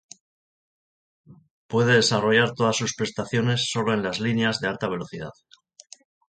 Puede 1.67 1.93
desarrollar 1.93 2.55
todas 2.55 2.75
sus 2.75 2.95
prestaciones 2.95 3.69
solo 3.69 3.93
en 3.93 4.01
las 4.01 4.19
líneas 4.19 4.59
de 4.59 4.67
alta 4.69 4.89
velocidad. 4.89 5.29